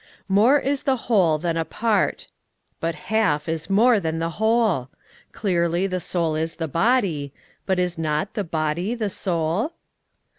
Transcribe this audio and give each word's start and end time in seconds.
More 0.27 0.57
is 0.59 0.81
the 0.81 0.95
whole 1.05 1.37
than 1.37 1.57
a 1.57 1.63
part: 1.63 2.27
but 2.79 2.95
half 2.95 3.47
is 3.47 3.69
more 3.69 3.99
than 3.99 4.17
the 4.17 4.31
whole: 4.41 4.89
Clearly, 5.31 5.85
the 5.85 5.99
soul 5.99 6.35
is 6.35 6.55
the 6.55 6.67
body: 6.67 7.31
but 7.67 7.77
is 7.77 7.99
not 7.99 8.33
the 8.33 8.43
body 8.43 8.95
the 8.95 9.11
soul? 9.11 9.73